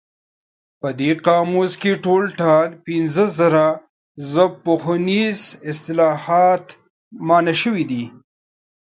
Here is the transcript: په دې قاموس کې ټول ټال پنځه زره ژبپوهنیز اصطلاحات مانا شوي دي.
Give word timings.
په 0.81 0.89
دې 0.99 1.11
قاموس 1.25 1.71
کې 1.81 1.91
ټول 2.05 2.23
ټال 2.39 2.67
پنځه 2.85 3.25
زره 3.39 3.65
ژبپوهنیز 4.31 5.39
اصطلاحات 5.71 6.65
مانا 7.27 7.53
شوي 7.61 7.83
دي. 7.91 8.05